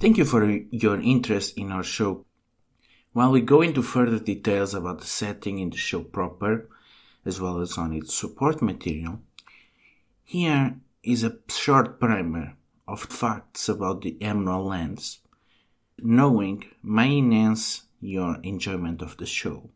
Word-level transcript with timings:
Thank 0.00 0.16
you 0.16 0.24
for 0.24 0.48
your 0.48 0.98
interest 0.98 1.58
in 1.58 1.70
our 1.70 1.82
show. 1.82 2.24
While 3.12 3.32
we 3.32 3.42
go 3.42 3.60
into 3.60 3.82
further 3.82 4.18
details 4.18 4.72
about 4.72 5.00
the 5.00 5.06
setting 5.06 5.58
in 5.58 5.68
the 5.68 5.76
show 5.76 6.00
proper, 6.00 6.70
as 7.26 7.38
well 7.38 7.60
as 7.60 7.76
on 7.76 7.92
its 7.92 8.14
support 8.14 8.62
material, 8.62 9.20
here 10.24 10.76
is 11.02 11.22
a 11.22 11.36
short 11.50 12.00
primer 12.00 12.56
of 12.88 13.02
facts 13.02 13.68
about 13.68 14.00
the 14.00 14.16
Emerald 14.22 14.68
Lands. 14.68 15.18
Knowing 15.98 16.64
may 16.82 17.18
enhance 17.18 17.82
your 18.00 18.38
enjoyment 18.42 19.02
of 19.02 19.18
the 19.18 19.26
show. 19.26 19.68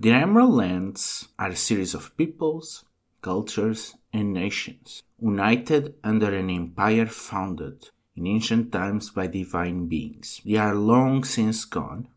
The 0.00 0.10
Emerald 0.10 0.54
Lands 0.54 1.28
are 1.38 1.50
a 1.50 1.56
series 1.56 1.94
of 1.94 2.16
peoples, 2.16 2.84
cultures, 3.22 3.94
and 4.12 4.32
nations 4.32 5.04
united 5.20 5.94
under 6.02 6.34
an 6.34 6.50
empire 6.50 7.06
founded 7.06 7.90
in 8.16 8.26
ancient 8.26 8.72
times 8.72 9.10
by 9.10 9.26
divine 9.26 9.86
beings. 9.86 10.40
They 10.44 10.56
are 10.56 10.74
long 10.74 11.22
since 11.24 11.64
gone 11.64 12.08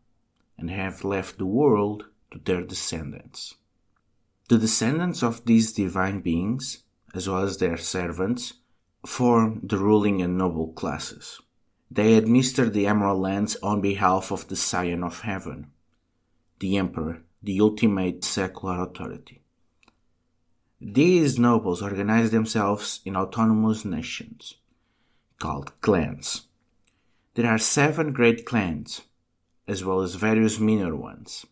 and 0.58 0.70
have 0.70 1.04
left 1.04 1.38
the 1.38 1.46
world 1.46 2.04
to 2.30 2.38
their 2.38 2.62
descendants. 2.62 3.54
The 4.48 4.58
descendants 4.58 5.22
of 5.22 5.44
these 5.44 5.72
divine 5.72 6.20
beings, 6.20 6.82
as 7.14 7.28
well 7.28 7.42
as 7.42 7.58
their 7.58 7.76
servants, 7.76 8.54
form 9.06 9.60
the 9.62 9.78
ruling 9.78 10.22
and 10.22 10.36
noble 10.36 10.72
classes. 10.72 11.40
They 11.90 12.14
administer 12.14 12.68
the 12.68 12.86
Emerald 12.86 13.20
Lands 13.20 13.56
on 13.62 13.80
behalf 13.80 14.30
of 14.30 14.48
the 14.48 14.56
Scion 14.56 15.02
of 15.02 15.20
Heaven, 15.20 15.70
the 16.60 16.76
Emperor, 16.76 17.22
the 17.42 17.60
ultimate 17.60 18.24
secular 18.24 18.82
authority. 18.82 19.42
These 20.80 21.38
nobles 21.38 21.82
organize 21.82 22.30
themselves 22.30 23.00
in 23.04 23.16
autonomous 23.16 23.84
nations, 23.84 24.54
called 25.40 25.72
clans. 25.80 26.42
There 27.34 27.50
are 27.50 27.58
seven 27.58 28.12
great 28.12 28.46
clans, 28.46 29.02
as 29.66 29.84
well 29.84 30.02
as 30.02 30.14
various 30.14 30.60
minor 30.60 30.94
ones. 30.94 31.46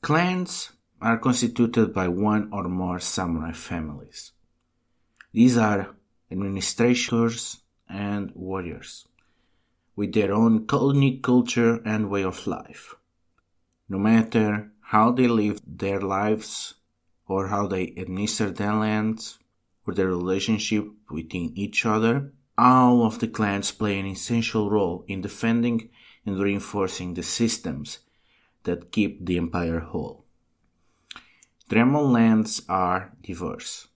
Clans 0.00 0.72
are 1.00 1.18
constituted 1.18 1.92
by 1.94 2.08
one 2.08 2.48
or 2.52 2.64
more 2.64 2.98
samurai 2.98 3.52
families. 3.52 4.32
These 5.32 5.56
are 5.56 5.94
administrators 6.30 7.58
and 7.88 8.32
warriors, 8.34 9.06
with 9.94 10.12
their 10.14 10.32
own 10.32 10.66
unique 10.72 11.22
culture 11.22 11.80
and 11.84 12.10
way 12.10 12.24
of 12.24 12.46
life. 12.46 12.94
No 13.88 13.98
matter 13.98 14.72
how 14.80 15.12
they 15.12 15.28
live 15.28 15.60
their 15.66 16.00
lives 16.00 16.74
or 17.26 17.48
how 17.48 17.66
they 17.66 17.94
administer 17.96 18.50
their 18.50 18.74
lands 18.74 19.38
or 19.86 19.92
their 19.92 20.08
relationship 20.08 20.86
within 21.10 21.52
each 21.56 21.84
other, 21.84 22.32
all 22.56 23.04
of 23.04 23.18
the 23.18 23.28
clans 23.28 23.72
play 23.72 23.98
an 23.98 24.06
essential 24.06 24.70
role 24.70 25.04
in 25.08 25.20
defending 25.20 25.90
and 26.24 26.38
reinforcing 26.38 27.14
the 27.14 27.22
systems 27.22 27.98
that 28.62 28.92
keep 28.92 29.24
the 29.24 29.36
empire 29.36 29.80
whole. 29.80 30.24
The 31.68 31.78
Emerald 31.78 32.12
lands 32.12 32.62
are 32.68 33.12
diverse. 33.22 33.88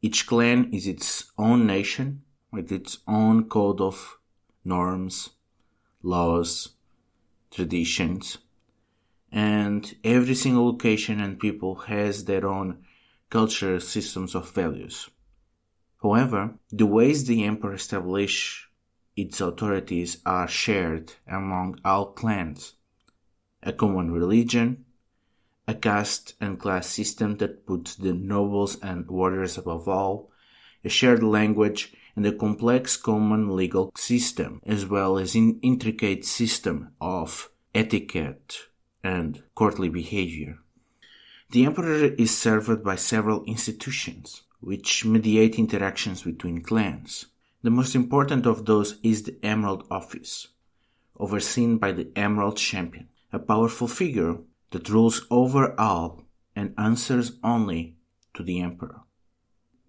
Each 0.00 0.26
clan 0.26 0.72
is 0.72 0.86
its 0.86 1.32
own 1.36 1.66
nation 1.66 2.22
with 2.50 2.72
its 2.72 2.98
own 3.06 3.48
code 3.48 3.80
of 3.80 4.18
norms, 4.64 5.30
laws, 6.02 6.70
traditions, 7.50 8.38
and 9.30 9.94
every 10.04 10.34
single 10.34 10.66
location 10.66 11.20
and 11.20 11.38
people 11.38 11.74
has 11.74 12.24
their 12.24 12.46
own 12.46 12.84
cultural 13.30 13.80
systems 13.80 14.34
of 14.34 14.50
values. 14.50 15.10
However, 16.02 16.58
the 16.70 16.86
ways 16.86 17.24
the 17.24 17.44
emperor 17.44 17.74
established 17.74 18.68
its 19.16 19.40
authorities 19.40 20.18
are 20.24 20.46
shared 20.46 21.14
among 21.26 21.80
all 21.84 22.12
clans. 22.12 22.74
A 23.64 23.72
common 23.72 24.12
religion, 24.12 24.84
a 25.66 25.74
caste 25.74 26.34
and 26.40 26.58
class 26.58 26.86
system 26.86 27.36
that 27.38 27.66
puts 27.66 27.96
the 27.96 28.12
nobles 28.12 28.78
and 28.80 29.08
warriors 29.08 29.58
above 29.58 29.88
all, 29.88 30.30
a 30.84 30.88
shared 30.88 31.22
language, 31.22 31.92
and 32.14 32.24
a 32.24 32.32
complex 32.32 32.96
common 32.96 33.54
legal 33.54 33.92
system, 33.96 34.60
as 34.64 34.86
well 34.86 35.18
as 35.18 35.34
an 35.34 35.58
intricate 35.62 36.24
system 36.24 36.92
of 37.00 37.50
etiquette 37.74 38.68
and 39.02 39.42
courtly 39.54 39.88
behavior. 39.88 40.58
The 41.50 41.64
emperor 41.64 42.04
is 42.04 42.36
served 42.36 42.84
by 42.84 42.96
several 42.96 43.44
institutions, 43.44 44.42
which 44.60 45.04
mediate 45.04 45.58
interactions 45.58 46.22
between 46.22 46.62
clans. 46.62 47.26
The 47.62 47.70
most 47.70 47.94
important 47.94 48.46
of 48.46 48.66
those 48.66 48.98
is 49.02 49.22
the 49.22 49.38
Emerald 49.42 49.86
Office, 49.90 50.48
overseen 51.16 51.78
by 51.78 51.92
the 51.92 52.10
Emerald 52.16 52.56
Champion, 52.56 53.08
a 53.32 53.38
powerful 53.38 53.88
figure 53.88 54.38
that 54.70 54.88
rules 54.88 55.26
over 55.30 55.78
all 55.78 56.24
and 56.54 56.74
answers 56.78 57.32
only 57.42 57.96
to 58.34 58.42
the 58.42 58.60
Emperor. 58.60 59.00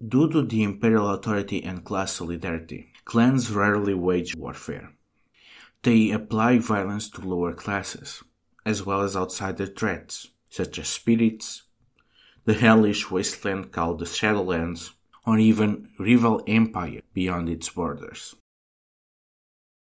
Due 0.06 0.30
to 0.30 0.42
the 0.42 0.62
imperial 0.62 1.10
authority 1.10 1.62
and 1.62 1.84
class 1.84 2.12
solidarity, 2.12 2.92
clans 3.04 3.50
rarely 3.50 3.94
wage 3.94 4.34
warfare. 4.34 4.92
They 5.82 6.10
apply 6.10 6.58
violence 6.58 7.10
to 7.10 7.20
lower 7.20 7.52
classes, 7.54 8.22
as 8.64 8.84
well 8.84 9.02
as 9.02 9.16
outsider 9.16 9.66
threats, 9.66 10.28
such 10.48 10.78
as 10.78 10.88
spirits, 10.88 11.62
the 12.44 12.54
hellish 12.54 13.10
wasteland 13.10 13.72
called 13.72 13.98
the 13.98 14.04
Shadowlands, 14.04 14.90
or 15.26 15.38
even 15.38 15.88
rival 15.98 16.42
empire 16.46 17.02
beyond 17.12 17.48
its 17.48 17.68
borders. 17.68 18.34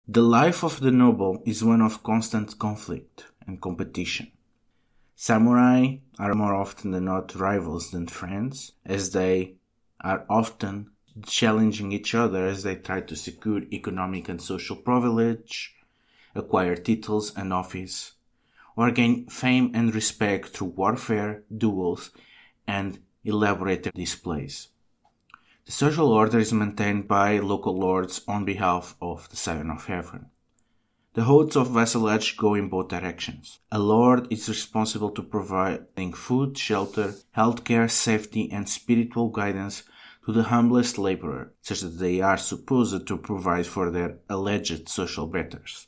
The 0.08 0.22
life 0.22 0.64
of 0.64 0.80
the 0.80 0.92
noble 0.92 1.42
is 1.46 1.64
one 1.64 1.82
of 1.82 2.04
constant 2.04 2.58
conflict 2.60 3.26
and 3.46 3.62
competition. 3.62 4.32
Samurai 5.16 5.98
are 6.18 6.34
more 6.34 6.56
often 6.56 6.92
than 6.92 7.06
not 7.06 7.36
rivals 7.36 7.92
than 7.92 8.08
friends, 8.08 8.72
as 8.86 9.12
they 9.12 9.56
are 10.02 10.26
often 10.30 10.92
challenging 11.26 11.92
each 11.92 12.16
other 12.16 12.46
as 12.46 12.64
they 12.64 12.76
try 12.76 13.02
to 13.02 13.16
secure 13.16 13.62
economic 13.72 14.30
and 14.30 14.42
social 14.42 14.76
privilege, 14.76 15.76
acquire 16.36 16.76
titles 16.76 17.36
and 17.36 17.52
office, 17.52 18.14
or 18.76 18.92
gain 18.92 19.28
fame 19.28 19.72
and 19.74 19.94
respect 19.94 20.50
through 20.50 20.68
warfare, 20.68 21.44
duels, 21.56 22.12
and 22.78 23.00
elaborate 23.24 23.94
displays. 23.96 24.68
The 25.66 25.72
social 25.72 26.12
order 26.12 26.40
is 26.40 26.54
maintained 26.54 27.08
by 27.08 27.40
local 27.40 27.76
lords 27.78 28.22
on 28.28 28.46
behalf 28.46 28.96
of 29.02 29.28
the 29.30 29.36
Scion 29.36 29.70
of 29.72 29.86
Heaven. 29.86 30.28
The 31.14 31.26
oaths 31.26 31.56
of 31.56 31.72
vassalage 31.72 32.38
go 32.38 32.54
in 32.54 32.70
both 32.70 32.90
directions. 32.90 33.60
A 33.72 33.80
lord 33.80 34.32
is 34.32 34.48
responsible 34.48 35.12
to 35.12 35.24
providing 35.24 36.14
food, 36.14 36.58
shelter, 36.58 37.16
healthcare, 37.36 37.90
safety, 37.90 38.52
and 38.52 38.70
spiritual 38.70 39.30
guidance 39.30 39.84
to 40.26 40.32
the 40.32 40.44
humblest 40.44 41.00
laborer, 41.00 41.52
such 41.62 41.82
that 41.82 41.98
they 41.98 42.22
are 42.22 42.38
supposed 42.38 43.08
to 43.08 43.18
provide 43.18 43.66
for 43.66 43.90
their 43.90 44.20
alleged 44.30 44.88
social 44.88 45.26
betters. 45.26 45.88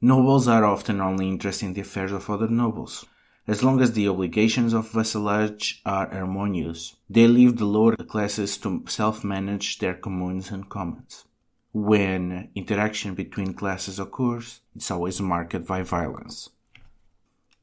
Nobles 0.00 0.46
are 0.46 0.64
often 0.64 1.00
only 1.00 1.28
interested 1.28 1.66
in 1.66 1.74
the 1.74 1.80
affairs 1.80 2.12
of 2.12 2.30
other 2.30 2.48
nobles. 2.48 3.04
As 3.46 3.64
long 3.64 3.80
as 3.80 3.92
the 3.92 4.08
obligations 4.08 4.72
of 4.72 4.92
vassalage 4.92 5.82
are 5.84 6.08
harmonious, 6.08 6.94
they 7.10 7.26
leave 7.26 7.56
the 7.56 7.64
lower 7.64 7.96
classes 7.96 8.56
to 8.58 8.84
self-manage 8.86 9.78
their 9.78 9.94
communes 9.94 10.52
and 10.52 10.68
commons. 10.68 11.24
When 11.72 12.50
interaction 12.54 13.14
between 13.14 13.54
classes 13.54 13.98
occurs, 13.98 14.60
it's 14.76 14.92
always 14.92 15.20
marked 15.20 15.66
by 15.66 15.82
violence. 15.82 16.50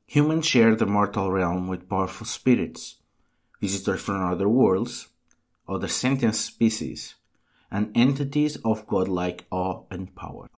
Humans 0.08 0.48
share 0.48 0.76
the 0.76 0.86
mortal 0.86 1.32
realm 1.32 1.68
with 1.68 1.88
powerful 1.88 2.26
spirits, 2.26 2.96
visitors 3.62 4.02
from 4.02 4.26
other 4.26 4.50
worlds, 4.50 5.08
other 5.68 5.88
sentient 5.88 6.36
species, 6.36 7.16
and 7.72 7.96
entities 7.96 8.58
of 8.66 8.88
godlike 8.88 9.46
awe 9.50 9.84
and 9.92 10.14
power. 10.16 10.50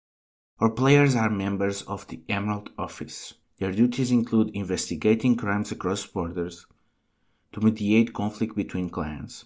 Our 0.61 0.71
players 0.71 1.15
are 1.15 1.29
members 1.29 1.83
of 1.83 2.07
the 2.07 2.21
Emerald 2.29 2.71
Office. 2.79 3.35
Their 3.61 3.73
duties 3.73 4.11
include 4.11 4.57
investigating 4.57 5.37
crimes 5.37 5.71
across 5.71 6.07
borders, 6.07 6.67
to 7.53 7.61
mediate 7.61 8.15
conflict 8.15 8.57
between 8.57 8.89
clans, 8.89 9.45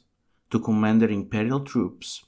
to 0.50 0.60
command 0.60 1.02
their 1.02 1.10
imperial 1.10 1.64
troops, 1.64 2.24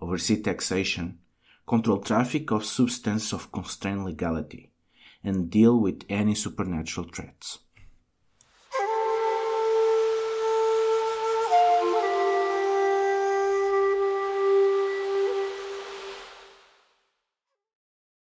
oversee 0.00 0.42
taxation, 0.42 1.20
control 1.68 2.00
traffic 2.00 2.50
of 2.50 2.64
substances 2.64 3.32
of 3.32 3.52
constrained 3.52 4.04
legality, 4.04 4.72
and 5.22 5.48
deal 5.48 5.78
with 5.78 6.02
any 6.08 6.34
supernatural 6.34 7.06
threats. 7.06 7.60